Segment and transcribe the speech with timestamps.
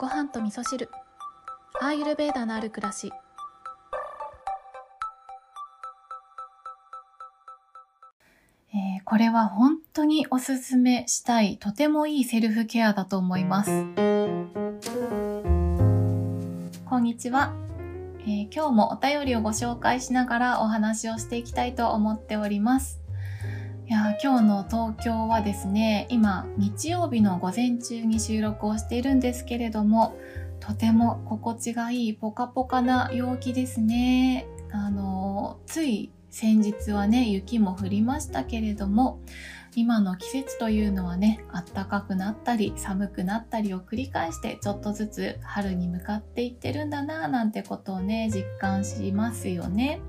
[0.00, 0.88] ご飯と味噌汁。
[1.78, 3.12] アーユルベーダのある暮らし。
[8.72, 13.70] えーこれは本当におすすめしたいとてもいいセルフケアだと思います。
[16.86, 17.52] こんにちは、
[18.20, 22.99] えー今日もお便りをご紹介しながらお話をしていきたいと思っております。
[23.90, 30.16] いや今日の東京はですね今日曜日の午前中に収録をしているんですけれども
[30.60, 39.18] とても心地がいいポカポカな陽気ですねあのつい先日はね雪も降りましたけれども
[39.74, 50.00] 今の季節というのはね暖かくなったり寒くなったりを繰り返してちょっとずつ春に向かっていってるんだなぁなんてことをね実感しますよね。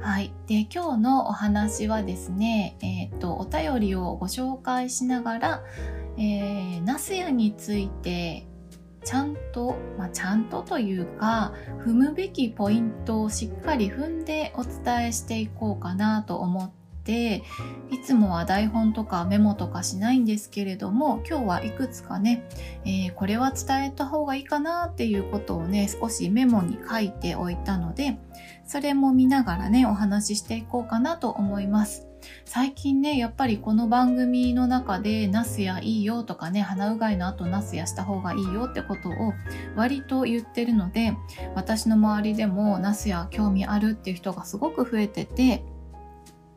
[0.00, 0.32] はい。
[0.46, 5.64] で、今日のお話はですね、えっ、と、お便りをご紹介しながら、
[6.18, 8.46] えー、ナスヤについて、
[9.04, 11.52] ちゃんと、まあ、ちゃんとというか、
[11.84, 16.70] 踏むべきポイントをしっかり踏んでお伝えしていこうかなと思っ
[17.04, 17.44] て、
[17.90, 22.48] いつもは台本とかメモとかしないんですけれども、今日はいくつかね、
[22.84, 28.18] えーこれは伝えた方がいいかなっていうことをね、少しメモに書いておいたので、
[28.66, 32.06] それも見ながらね、お話ししていこうかなと思います。
[32.44, 39.32] 最近ね、やっぱりこの番組の中でナスやいいよとかね、鼻うがいの後ナスやした方がいいよってことを
[39.76, 41.16] 割と言ってるので、
[41.54, 45.62] 私の周りでもナスや興味あるっていう人がすごく増えてて、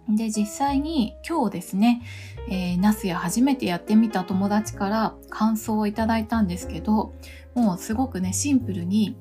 [0.07, 2.01] で、実際に今日ですね、
[2.49, 7.13] えーナスや初めてやってみた友達から感想をいただいたんですけど、
[7.53, 9.15] もうすごくね、シンプルに、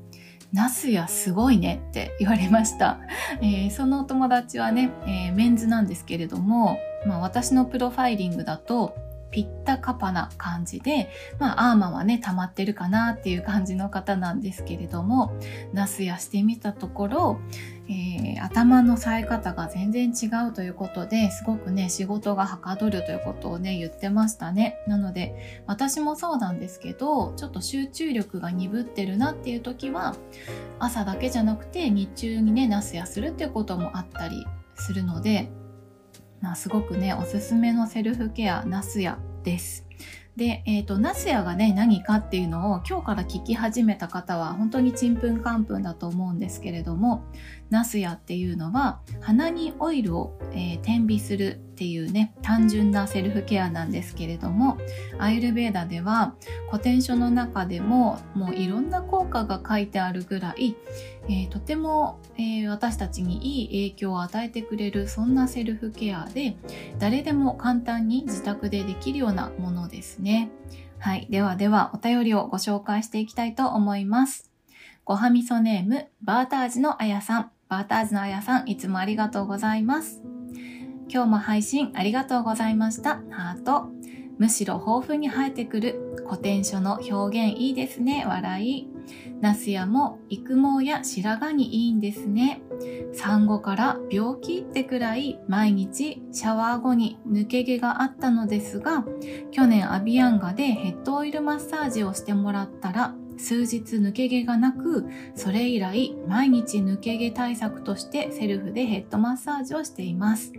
[0.53, 2.99] ナスヤすごいねって言われました。
[3.43, 8.95] えーそのお友達はね、えーメンズなんですけれども、まあ私のプロファイリングだと、
[9.31, 15.33] ピッタカパな感じで、まあアーマはね、溜まってるかなっていう感じの方なんですけれども、
[15.73, 17.41] ナスやしてみたところ、
[17.89, 24.78] えー頭の冴え方が全然違うということですごくね仕事がはかどるということをね言ってましたね。
[24.87, 30.15] なので私もそうなんですけどちょっと集中力が鈍ってるなっていう時は
[30.78, 34.47] 朝だけじゃなくて日中にねナスやするっていうこともあったり
[34.77, 35.50] するので、
[36.41, 39.88] まあ、すごくねおすすめのセルフケアナスヤです。
[40.38, 47.25] で、えっ、と、ナスヤがね、何かっていうのを今日から聞き始めた方は本当にちんぷんかんぷんだと思うんですけれども、
[47.71, 54.79] ナスヤっていうのは鼻にオイルを、えー点鼻するっていうね単純なセルフケアなんですけれども
[55.19, 56.34] アイルベーダでは
[56.71, 60.77] 古典書の中でももういろんな効果が書いてあるぐらい、
[61.28, 66.57] えーとても、えー私たちにいい影響を与えてくれるそんなセルフケアで
[66.99, 70.51] 誰でも簡単に自宅でできるようなものですね。
[70.99, 71.27] はい。
[71.31, 74.51] ではではお便りをご紹介していきたいと思います。
[75.05, 77.58] ごはみそネーム、バータージのあやさん。
[77.69, 80.23] バータージのあやさん、いつもありがとうございます。
[81.11, 83.21] 今日も配信ありがとうございました。
[83.31, 83.91] ハート。
[84.39, 88.25] むしろ豊富に生えてくる古典書の表現いいですね。
[88.27, 88.89] 笑い。
[89.41, 92.62] ナスヤも育毛や白髪にいいんですね。
[93.12, 99.05] 産後から病気ってくらい毎日シャワー後に抜け毛があったのですが、
[99.51, 110.53] 去年アビアンガでヘッドオイルマッサージをしてもらったら、数日抜け毛がなく、それ以来毎日抜け毛対策としてセルフでヘッドマッサージをしています。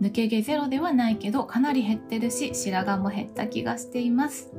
[0.00, 4.50] 抜け毛ゼロではないけどかなり減ってるし白髪も減った気がしています。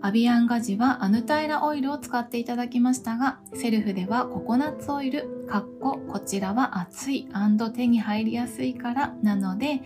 [0.00, 7.28] アビアンガジはアヌタイラオイルを使っていただきましたが、セルフではココナッツオイル、かっここちらは熱い
[7.74, 9.82] 手に入りやすいからなので、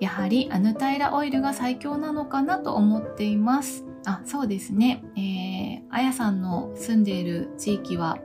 [0.00, 3.85] やはりアヌタイラオイルが最強なのかなと思っています。
[4.06, 5.02] あ、そうですね。
[5.16, 8.18] えー、あやさんの住んでいる地域は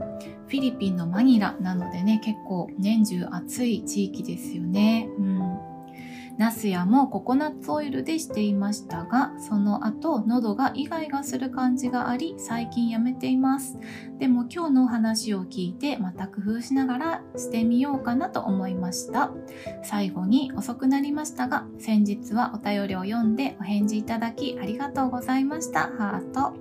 [0.48, 5.10] フィリピンのマニラなのでね、結構年中暑い地域ですよね。
[5.18, 5.51] うん。
[6.42, 13.78] ナスヤもココナッツオイルでしていましたが、その後喉がイガイガする感じがあり、最近やめています。
[14.18, 19.30] でも今日のお話を聞いてまた工夫しながらしてみようかなと思いました。
[19.84, 25.92] 最後に遅くなりましたが、先日はお便りを読んでお返事いただきありがとうございました。
[25.96, 26.56] ハート。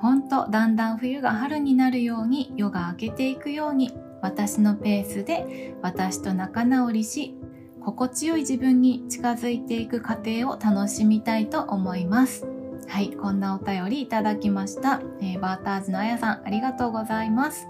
[0.00, 3.92] ほんと、だんだん冬が春になるように、夜が明けていくように、
[4.22, 7.34] 私のペースで私と仲直りし、
[7.88, 12.46] 心地よい自分に近づいていく過程を楽しみたいと思います。
[12.86, 15.00] はい、こんなお便りいただきました。
[15.22, 17.66] えーバーターズのあやさん、ありがとうございます。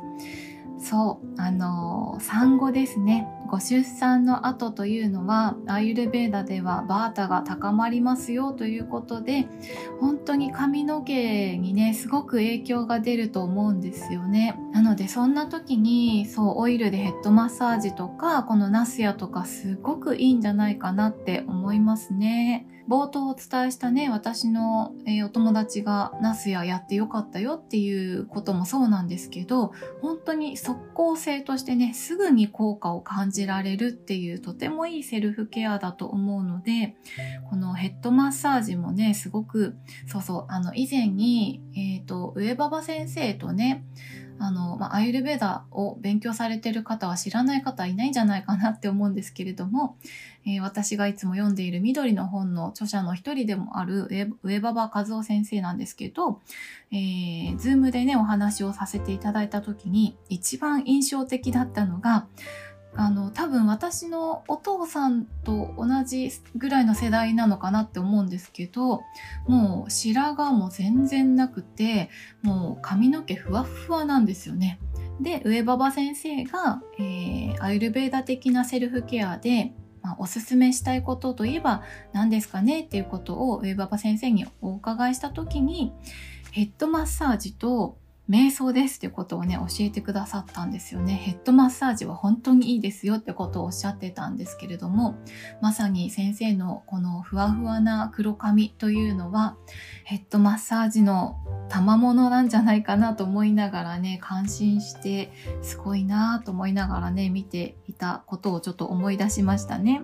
[0.81, 3.29] そう、あのー産後ですね。
[3.49, 9.49] ご出産の後というのは、アイルベーダではバータが高まりますよということで
[10.01, 14.59] 本当に髪の毛にねすごく影響が出ると思うんですよね。
[14.73, 22.67] なのでそんな時にそうオイルでヘッドマッサージとかこのナスヤとかすごくいいんじゃないかなって思いますね。
[22.89, 36.97] 冒頭お伝えしたね、私の、えー、お友達がナスややってよかったよっていうこともそうなんですけど、本当に即効性としてね、すぐに効果を感じられるっていうとてもいいセルフケアだと思うので、
[37.51, 39.77] このヘッドマッサージもね、すごく、
[40.07, 43.85] そうそう、あの、以前に、えっ、ー、と、上馬場先生とね、
[44.41, 49.97] あの、まあ、アイルベーダを勉強されてる方は知らない方いないんじゃないかなって思うんですけれども、
[50.47, 54.09] えー、私がいつも読んでいる緑の本の著者の一人でもある
[54.43, 56.41] 上馬場和夫先生なんですけど、
[56.91, 62.27] えー、ズームでね、お話をさせていただいた時に一番印象的だったのが、
[62.95, 69.03] あの多分私のお父さんと同じぐらいの世代なのかなって思うんですけど
[69.47, 72.11] もう白髪も全然なくて
[72.43, 74.79] もう髪の毛ふわふわなんですよね。
[75.21, 81.83] で上馬場先生が、えー、アイルベーダ的なセルフケアで、まあ、おすすめしたいことといえば
[82.13, 85.93] 何ですかねっていうことを上馬場先生にお伺いした時に
[86.53, 87.99] ヘッドマッサージと
[88.29, 91.15] 瞑想ですってことをね、教えてくださったんですよね。
[91.15, 95.17] ヘッドマッサージは本当にいいですよってことをおっしゃってたんですけれども、
[95.63, 99.57] まさに先生のこのふわふわな黒髪というのは、
[100.05, 101.39] ヘッドマッサージの
[101.71, 105.33] 賜物なんじゃないかなと思いながらね、感心して、
[105.63, 110.03] すごいなと思いながらね、見ていたことをちょっと思い出しましたね。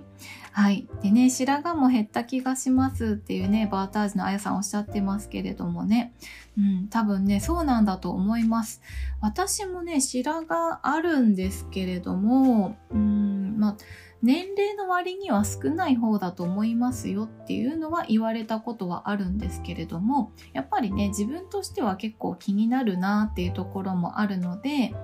[0.57, 0.87] はい。
[1.03, 6.15] でね、白髪も減った気がしますっていうね、バータージのあやさんおっしゃってますけれどもね。
[6.57, 8.81] うん、多分ね、そうなんだと思います。
[9.21, 13.77] 私もね、白髪あるんですけれども、うん、まあ、
[14.23, 24.95] 年齢の割には少ない方だと思いますよっていうのは言われたことはあるんですけれども、やっぱりね、自分としては結構気になるなっていうところもあるので、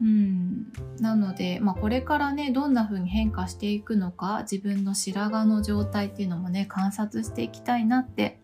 [0.00, 8.38] うん、なので、まあ、これからねどんな風に変化していくのか自分の白髪の状態っていうのもね観察していきたいなって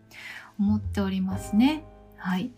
[0.59, 1.85] 思っておりますね。
[2.17, 2.51] はい。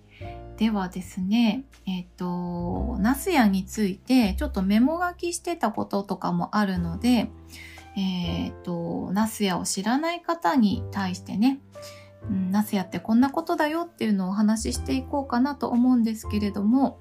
[0.58, 7.30] ではですね、えっ、ー、と、ナスヤについてちょっとメモ書きしてたこととかもあるので、
[7.96, 11.60] えっ、ー、と、ナスヤを知らない方に対してね、
[12.28, 16.98] うん、ナスヤってこんなことだよっていうのをお話ししていこうかなと思うんですけれども、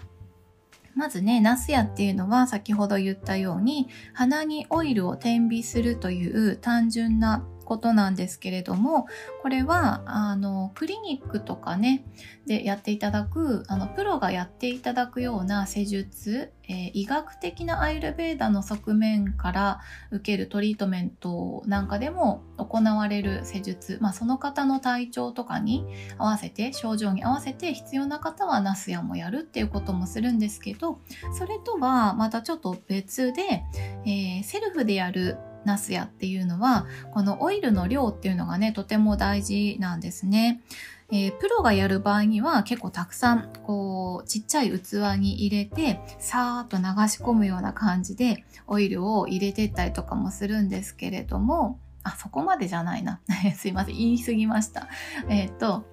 [0.97, 9.07] まずね、ナスヤっていうのは先ほど言ったように鼻にオイルを点鼻するという単純なことなんですけれども
[9.43, 12.05] これはあのクリニックとかね
[12.47, 19.81] でやっていただくあのプロがやっていただくような施術、えー、医学的なアイルベーダの側面から
[20.13, 25.85] 受けるトリートメントなんかでも行われる施術、まあ、その方の体調とかに
[26.17, 31.01] 合わせて症状に合わせて必要な方はナスヤもやるっていうこともするんですけど
[31.37, 33.65] それとはまたちょっと別で、
[34.07, 35.37] えー、セルフでやる
[35.67, 40.63] ナスヤっていうのはこのオイルの量っていうのがねとても大事なんですね。
[41.09, 53.21] えー、プロがやる場合には結構たくさんこうちっちゃい器に入れてさーっと流し込むような感じでオイルを入れてったりとかもするんですけれどもあそこまでじゃないな。
[53.57, 53.97] すいません。
[53.97, 54.89] 言い過ぎました。
[55.29, 55.85] えっ、と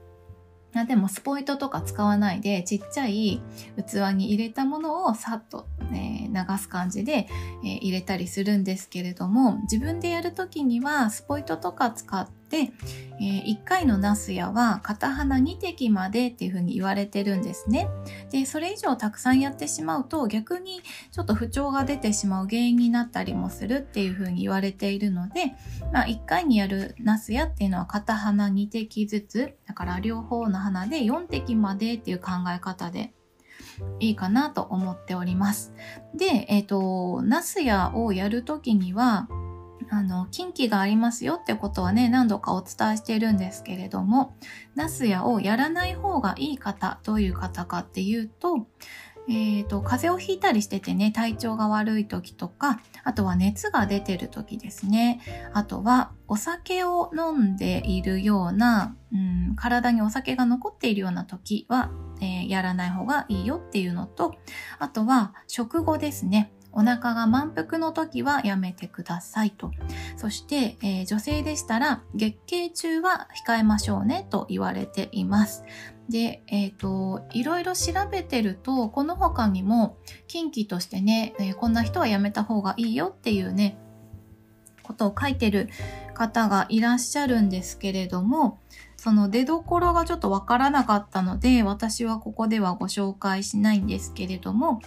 [0.81, 3.42] あでもスポイトとか使わないでちっちゃい
[3.77, 7.27] 器に入れたものをさっと、えー、流す感じで、
[7.63, 17.88] えー、入れたりするんですけれども自分でやるときにはスポイトとか使って、えー、1回のナスヤは片鼻2滴までっていうふうに言われてるんですね。
[18.31, 20.81] で、それ以上たくさんやってしまうと逆に
[21.12, 25.54] ちょっと不調が出てしまう原因になったりもするっていうふうに言われているので、
[25.92, 33.14] まあ、1回にやるナスヤっていうのは片鼻2滴ずつ、だから両方の鼻で4滴までっていう考え方で
[34.00, 35.74] いいかなと思っております。
[36.16, 39.28] で、えっ、ー、と、ナスヤをやるときには、
[39.90, 44.35] あの、近畿がありますよってことはね、何度かお伝えしているんですけれども、
[44.75, 48.68] ナスヤをやらない方がいい方、どういう方かっていうと、
[49.30, 55.21] えっ、ー、と、風邪をひいたりしててね、体調が悪い時とか、あとは熱が出てる時ですね。
[55.54, 64.35] あとは、お酒を飲んでいるような、うん、体にお酒が残っているような時は、えー、やらない方がいいよっていうのと、
[64.80, 66.52] あとは、食後ですね。
[66.73, 69.71] お腹が満腹の時はやめてくださいと。
[70.18, 75.63] そして、えー、女性でしたら月経中は控えましょうねと言われています。
[76.09, 83.77] で、えっ、ー、と、いろいろ調べてると、この他にも近畿としてね、えー、こんな人はやめた方がいいよっていうね、
[84.81, 85.69] ことを書いてる
[86.13, 88.59] 方がいらっしゃるんですけれども、
[89.04, 94.80] その出どころがちょっとわからなかったので、私はここではご紹介しないんですけれども、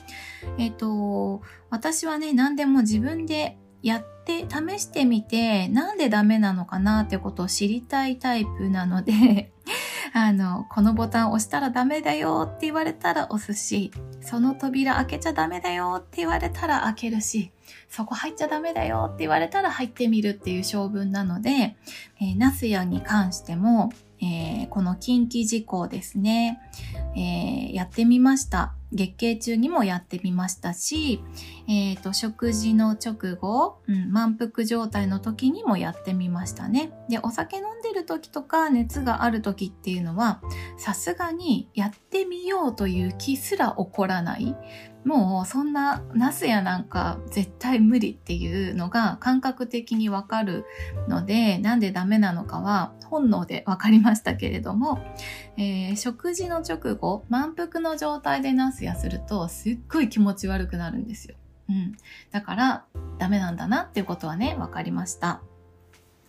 [0.57, 9.53] えっ、と、私はね、何でも自分でやって試してみて、なんでダメなのかなってことを知りたいタイプなので
[10.15, 13.91] あの、このボタン押したらダメだよって言われたら押すし、
[14.23, 17.53] その扉開けちゃダメだよって言われたら開けるし、
[17.91, 21.77] そこ入っちゃダメだよって言われたら入ってみるっていう性分なので、
[22.19, 26.61] えー、ナスヤに関しても、えー、この近畿事項ですね、
[27.17, 28.75] えー、やってみました。
[28.93, 31.21] 月経中にもやってみましたし、
[31.69, 36.93] え、ー、と、食事の直後、うん、満腹状態の時にもやってみましたね。
[37.09, 40.41] で、お酒飲んでる時とか熱がある時っていうのは、
[40.79, 44.55] さすがにやってみようという気すら起こらない。
[45.07, 50.65] もうそんなナスやなんか絶対無理っていうのが感覚的にわかる
[51.09, 54.99] のでなんでダメなのかは本能でわかりましたけれども、
[55.57, 61.37] えー、食事の直後満腹の状態でナスやするとすっごい気持ち悪くなるんですよ。
[61.69, 61.97] うん、
[62.33, 62.85] だから
[63.19, 65.41] ダメなんだなっていうことはね分かりました。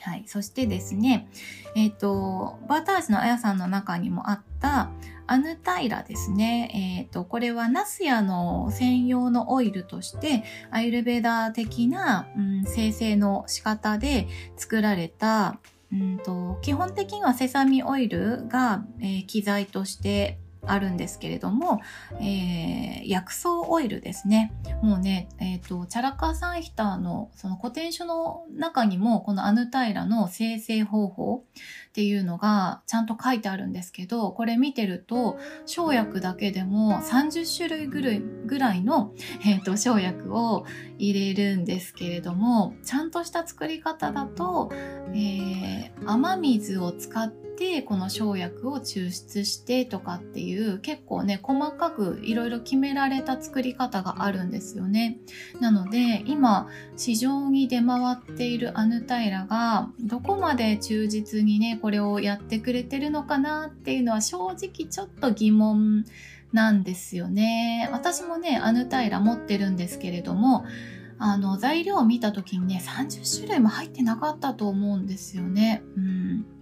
[0.08, 0.24] はい。
[0.26, 1.28] そしてですね、
[1.76, 4.90] えっ、ー、と、バータージのあやさんの中にもあった
[5.28, 6.72] アヌタイラですね。
[7.02, 15.60] えっ、ー、と、これはナスヤの専用のオイルとして、アイルベーダー的な、うん、生成の仕方で作られた、
[15.92, 21.82] うんと、基本的にはセサミオイルが、えー、機材としてあるんですけれども、
[22.20, 24.54] えー、薬草オイルですね。
[24.82, 31.46] もうね、え、ー、と、チャラカサンヒターのその古典書の中にも、このアヌタイラの生成方法
[31.90, 39.14] っていうのがちゃんと書いてあるんですけど、これ見てると、生薬だけでも30種類ぐらいぐらいの、
[39.46, 40.66] え、ー、と、生薬を
[40.98, 44.72] 入れるんですけれども、ちゃんとした作り方だと、
[45.14, 55.18] えー、雨水を使っててこの生薬を抽出してとかっていう結構ね細かくいろいろ決められた作り方があるんですよね。
[55.60, 66.06] なので今市場に出回っているアヌタイラがどこまで忠実にねこれをやってくれてるのかなっていうのは正直ちょっと疑問
[66.54, 67.90] なんですよね。
[67.92, 70.66] 私もねアヌタイラ持ってるんですけれども
[71.20, 75.82] あの材料を見た時にね30種類も入ってなかったと思うんですよね。
[75.96, 76.57] うん。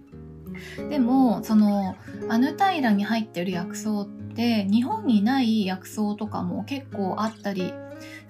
[0.90, 1.96] でもその
[2.28, 7.72] アヌタイラに入ってる薬草って日本にない薬草とかも結構あったり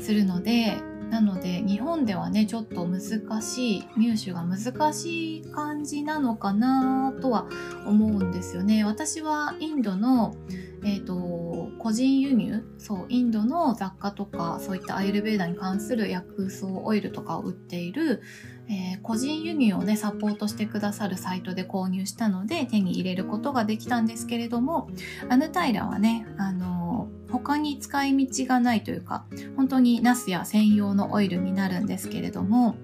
[0.01, 0.77] するので
[1.11, 3.01] なので日本ではねちょっと難
[3.43, 7.47] しい入手が難しい感じなのかなとは
[7.87, 8.85] 思うんですよね。
[8.85, 10.35] 私はインドの、
[10.85, 18.23] えーと、個人輸入そうインドの雑貨とかそういったアイルベーダに関する薬草オイルとかを売っている
[18.69, 24.89] えー、個人輸入をねサポートしてくださるサイトで購入したので手に入れることができたんですけれども
[25.29, 29.25] アヌタイラはね、あのー、他に使い道がないというか
[29.57, 32.77] 本当にナスや専用のオイルになるんですけれども、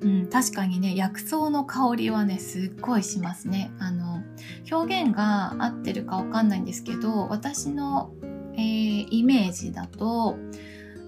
[0.00, 3.70] うん、確かにね薬草の香りはねすっごいしますね。
[3.78, 4.22] あの
[4.70, 8.12] 表現が合ってるかわかんないんですけど私の、
[8.54, 10.38] えー、イメージだと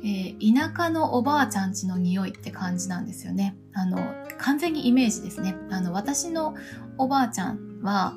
[0.05, 3.57] えー、田舎のおばあちゃんちの匂いって感じなんですよね。
[3.73, 3.99] あの、
[4.39, 5.55] 完全にイメージですね。
[5.71, 6.55] あの、私の
[6.99, 8.15] おばあちゃんは、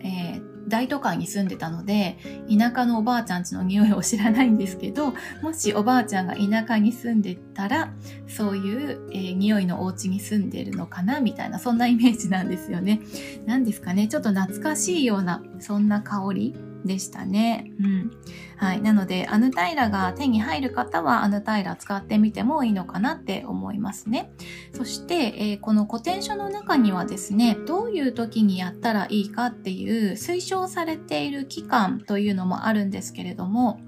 [0.00, 2.18] えー、大都会に住んでたので、
[2.48, 7.92] 田舎のおばあちゃんちの匂いを知らないんですけど、もしおばあちゃんが田舎に住んでたら、
[8.28, 13.00] そういう、えー、匂いのお家に住んでるのかなみたいな、そんなイメージなんですよね。
[13.46, 16.54] 何ですかね、ちょっと懐かしいような、そんな香り
[16.84, 17.72] でしたね。
[17.80, 18.10] うん。
[18.56, 18.80] はい。
[18.80, 24.30] なので、アヌタイラが手に入る方は、アヌタイラ使ってみてもいいのかなって思いますね。
[24.72, 33.80] そして、えー、この古典書の中にはですね、どういう時にやったらいいかっていう推奨されている期間というのもあるんですけれども、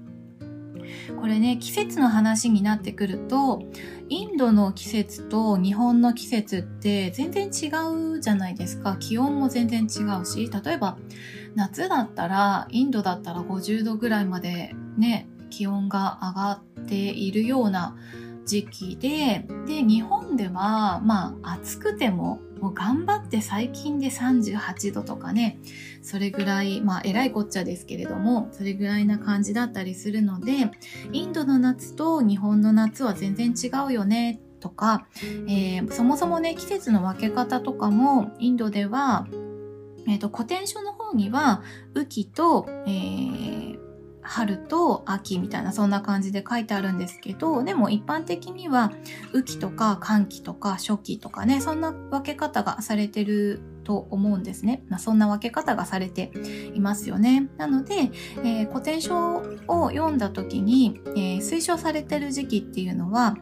[1.19, 3.63] これね、季節の話になってくると、
[4.09, 7.71] インドの季節と日本の季節って全然違
[8.15, 8.97] うじゃないですか。
[8.99, 10.97] 気温も全然違うし、例えば
[11.55, 17.95] 夏だったら、インドだったら50度ぐらいまでね、気温が上がっているような
[18.45, 25.57] 時期で、で、日本では、まあ、暑くても、もう頑張って最近で38度とかね、
[26.01, 30.71] それぐらい、まあ、えらいこっちゃですけれども、それぐらいな感じだったりするので、
[31.11, 35.07] インドの夏と日本の夏は全然違うよね、とか、
[35.47, 39.27] えー、そもそもね、季節の分け方とかも、インドでは、
[40.07, 41.61] えっ、ー、と、古典書の方方には、
[41.95, 43.79] 雨季と、えー、
[44.21, 48.91] 春と秋みたいなそんな感じで書いてあるんですけどでも一般的には
[49.33, 56.31] 雨季とか寒季とか初期とかねそんな分け方がされてると思うんですね、まあ、そんな分け方がされて
[56.75, 57.49] いますよね。
[57.57, 58.11] なので、
[58.43, 59.37] えー、古典書
[59.67, 63.35] を読んだ時に、えー、推奨されてる時期っていうのは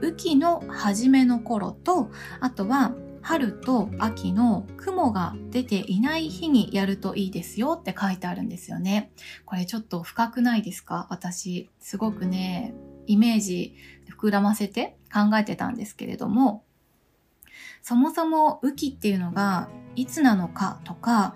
[0.00, 9.12] 雨季の初めの頃とあとは春と秋の雲が出ていない日にやるといいですよって書いてあるんですよね。
[9.44, 11.06] これちょっと深くないですか？
[11.10, 12.74] 私、すごくね、
[13.06, 13.74] イメージ
[14.18, 16.64] 膨らませて考えてたんですけれども、
[17.82, 21.34] そもそも雨季っていうのがいつなのかとか、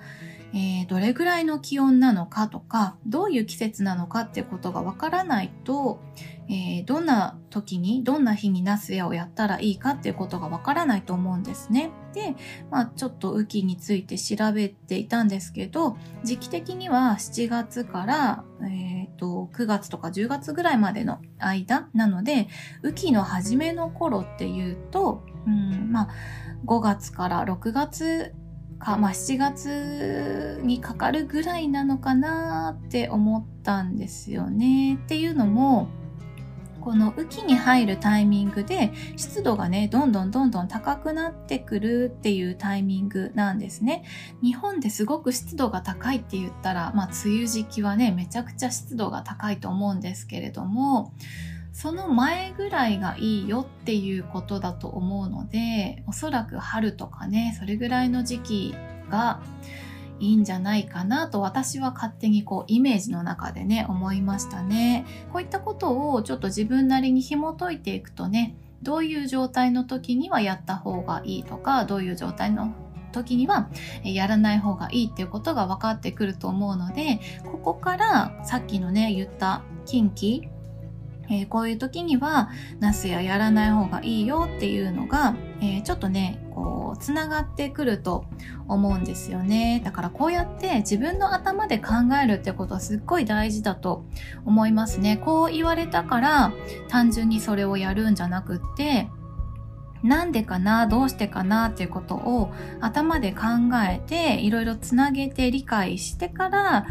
[0.55, 6.01] えー、どれぐらいの気温なのかとか、どういう季節なのかってことがわからないと、
[6.49, 11.91] えー、どんな時に、どんな日にナスヤをやったらいいかっていうことがわからないと思うんですね。
[12.13, 12.37] で、
[12.71, 22.47] まあちょっと雨季について調べていたんですけど、時期的には7月から、えー、と9月とか10月ぐらいまでの間なので、
[22.85, 26.09] 雨季の初めの頃っていうと、うん、まあ
[26.67, 28.35] 5月から6月
[28.85, 34.97] か、まあ、7月にかかるぐらいなのかなって思ったんですよね。
[34.97, 35.89] っていうのも、
[36.81, 44.05] この雨季に入るタイミングで湿度がね、どんどんどんどん高くなってくるっていうタイミングなんですね。
[44.43, 51.15] 日本ですごく湿度が高いって言ったら、まあ梅雨時期はね、めちゃくちゃ湿度が高いと思うんですけれども、
[51.75, 58.75] その前ぐらいがいいよっていうことだと思うのでおそらく春とかねそれぐらいの時期
[59.11, 59.43] が
[60.21, 65.05] いいんじゃないかなと私は勝手にこうイメージの中でね思いましたね。
[65.33, 72.73] こういったことをちょっと自分なりに紐解いていくとねどういう状態の時にはやった方がいいとかどういう状態の
[73.11, 73.69] 時には
[74.05, 80.54] やらない方がいいっていうことが分かってくると思うのでここからさっきのね言った近畿
[81.29, 82.51] えー、こういう時には
[82.81, 88.25] ナスややらない方がいいよっていうのが、えー、ちょっとねこうつながってくると
[88.69, 89.83] 思うんですよね。
[89.85, 94.05] だからこうやって自分の頭で考えるってことはすっごい大事だと
[94.45, 95.17] 思いますね。
[95.17, 96.53] こう言われたから
[96.89, 99.09] 単純にそれをやるんじゃなくって
[100.05, 103.43] なんでかなどうしてかなっていうことを頭で考
[103.91, 106.87] えていろいろつなげて理解してから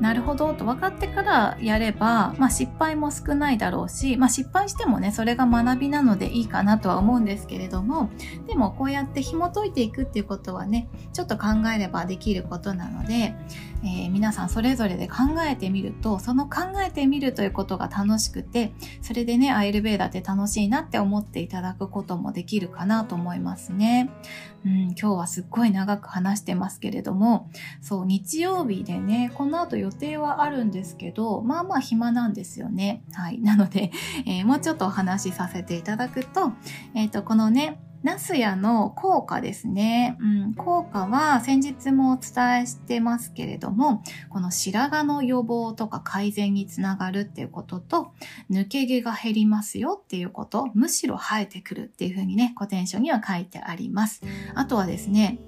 [0.00, 8.10] なるほどと分かってからやれば、まあ、失敗も少ないだろうし、まあ、失敗してもねそれが学びなのでいいかなとは思うんですけれども
[8.46, 13.34] でもこうやって紐解いていくっていうことはねちょっと考えればできることなので、
[13.82, 15.16] えー、皆さんそれぞれで考
[15.48, 24.10] えてみるとその考えてみるということが楽しくてそれでねアイルベーダーって楽しいなって思っていただくこともできるかなと思いますね。
[24.64, 27.48] うん、今日はすっごい長く話してますけれども
[27.80, 33.04] そう日曜日でねこの後予定はあるんですけどまあまあ暇なんですよね。
[33.12, 33.92] はい、なので、
[34.26, 36.52] えー、もうちょっとお話しさせていただくと,、
[36.94, 40.16] えーとこのねナスヤの効果ですね。
[40.20, 48.12] うん、効果は先日もお伝えしてますけれども、この白髪の予防とか改善につながるっていうことと、
[48.48, 54.22] 抜け毛が減りますよっていうこと、むしろ生えてくるっていうふうにね、古典書には書いてあります。
[54.54, 55.40] あとはですね、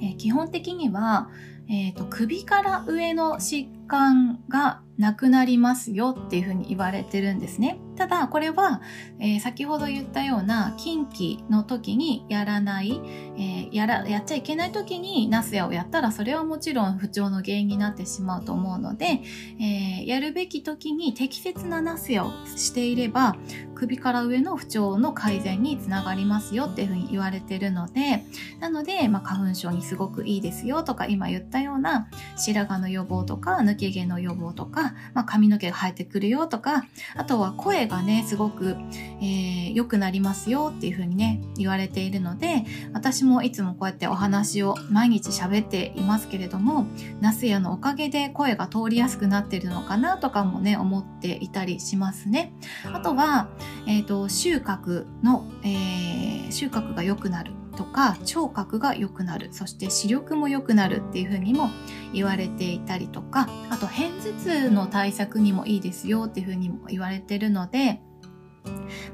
[0.00, 1.28] え、基本的には、
[1.68, 7.78] えーと、首から上の疾患がなくなりますよっていうふうに言われてるんですね。
[7.96, 8.82] ただこれは、
[9.20, 13.00] えー、先ほど言ったような近畿の時にやらない、
[13.36, 19.20] えー、やらやっちゃいけない時にナスヤをやったらそれはもちろん不調の原因になってしまうと思うので、
[19.60, 23.36] えー、やるべき時に適切なナスヤをしていれば
[23.74, 28.24] 首から上の不調の改善につながりますよっていうふうに言われてるので
[28.60, 38.76] なので、まあ、花粉症にすごくいいですよとか今言ったような白髪の予防とか抜け毛の予防とか、まあ、髪の毛が生えてくるよとかあとは声がねすごく、
[39.20, 46.86] えー、くなりますよっていう風にね言われているので私もいつもこうやってお話を毎日喋っていますけれども
[47.20, 52.52] ナスヤのおかげで声が通りやすくなってるのかなとかもね思っていたりしますね。
[52.92, 53.48] あとは、
[53.86, 57.52] えーと、収穫の、えー、収穫が良くなる。
[57.74, 59.48] とか聴覚が良くなる。
[59.52, 61.70] そして視力も良くなるっていうふうにも
[62.12, 68.00] 言われていたりとかあと片頭痛の対策にもいいですよっていうふうにも言われてるので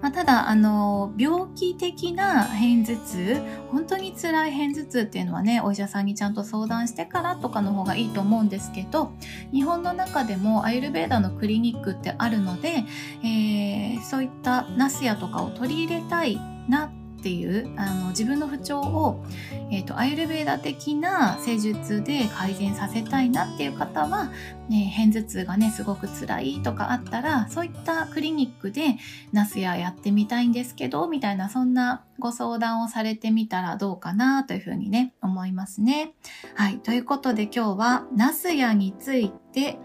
[0.00, 9.12] まあ、ただ、あの、病気的な片頭痛、本当に辛い片頭痛っていうのはね、お医者さんにちゃんと相談してからとかの方がいいと思うんですけど、
[9.52, 12.84] 日本の中でもアイルベーダのクリニックってあるので、
[13.22, 19.22] えー、そういったナスヤとかを取り入れたいなっていうあの自分の不調を、
[19.70, 24.30] えーと、アイルベーダ的な施術で改善させたいなっていう方は、
[24.70, 28.96] ね、片頭痛がねすごく辛いとかあったらそういったクリニックで
[29.32, 36.14] ナスヤやってみたいんですけどみたいなそんなご相談をされてみたらどうかなというふうにね思いますね。
[36.54, 36.78] はい。
[36.78, 39.78] ということで今日はナスヤについて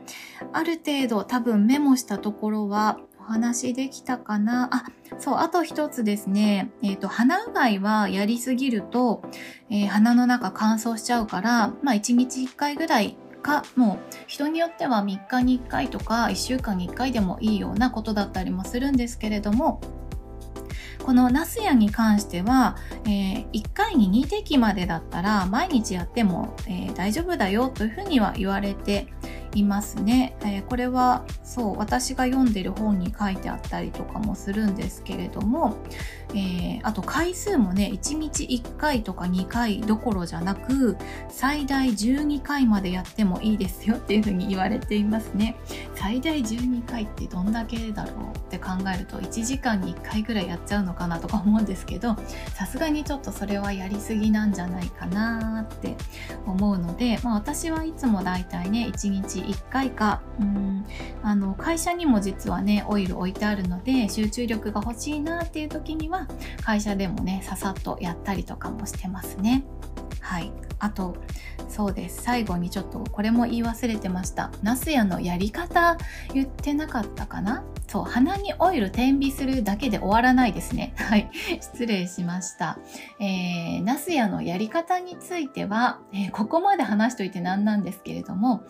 [0.53, 4.69] ある程度多分メモしたところはお話できたかな？
[4.71, 4.83] あ、
[5.17, 6.71] そう、あと一つですね。
[6.83, 9.23] えっ、ー、と、鼻うがいはやりすぎると、
[9.69, 19.81] えー、鼻の中乾燥しちゃうから、まあ、1日1回ぐらいか、もう人によっては3日に1回とか1週間に1回でもいいようなことだったりもするんですけれども、
[21.05, 29.13] このナスヤに関しては、えー、1回に2滴までだったら毎日やっても、えー、大丈夫だよというふうには言われて
[29.55, 35.77] いますね、えー、これはそう私が読んでる本に書いてあったりとかもするんですけれども、
[36.29, 40.97] えー、あと回数もね1日1回とか2回どころじゃなく
[41.29, 45.55] 最大12回までやってもいいですよっていうふうに言われていますね。
[45.95, 52.15] 最大12回ってどんだけだろうって考えると1時間に1回ぐらいやっちゃうのかなとか思うんですけど
[52.53, 55.95] さすがにちょっとそれはやりすぎなんじゃないかなって
[56.45, 60.21] 思うので、まあ、私はいつもだいたいね1日1回か。
[60.39, 60.85] うん。
[61.23, 66.27] あの会社にも実はねオイル置いてあるので集中力が欲しいなっていう時には
[66.63, 69.63] 会社でもねささっとやったりとかもしてますね。
[70.19, 70.51] はい。
[70.79, 71.15] あと
[71.69, 72.21] そうです。
[72.21, 74.51] 最後にちょっとこれも言い忘れてました。
[74.61, 75.97] ナスヤのやり方
[76.33, 77.63] 言ってなかったかな？
[77.87, 80.93] そう鼻にオイル点鼻するだけで終わらないですね。
[80.97, 81.29] はい。
[81.61, 82.79] 失礼しました、
[83.19, 88.63] えー、ナスヤのやり方については、えー、ここまで話しといてなんなんですけれども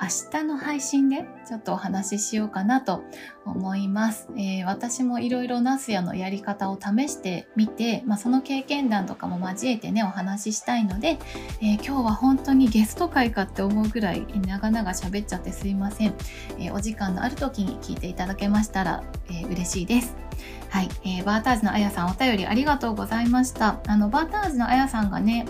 [0.00, 3.04] 明日の配信でちょっとお話ししようかなと
[3.44, 4.28] 思います。
[4.36, 11.18] えー、私もいろいろナスヤのやり方を試してみて、まあ、その経験談とかも交えてねお話ししたいので、
[11.60, 16.14] えー、今日は本当にゲスト会かって思うぐらい長々喋っちゃってすいません。
[16.58, 20.16] えー、お時間のある時に聞いていただけましたら、え嬉しいです。
[20.70, 23.80] はい、えー、バーターズのあやさんお便りありがとうございました。
[23.86, 25.46] あのバーターズのあやさんがね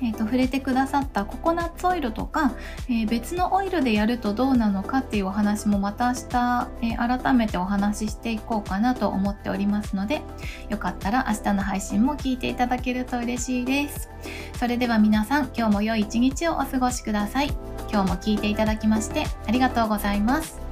[0.00, 2.52] えーと、触れてくださったココナッツオイルとか、
[2.88, 10.22] えー、別のオイルでやるとどうなのかっていうお話もまた明日、えー、改めてお話ししていこうかなと思っておりますので
[10.68, 14.10] よかったら明日の配信も聞いていただけると嬉しいです。
[14.58, 17.48] それでは皆さん今日も良い一日をお過ごしください。
[17.90, 20.67] 今日も聞いていただきましてありがとうございます。